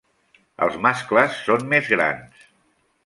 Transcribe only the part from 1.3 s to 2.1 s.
són més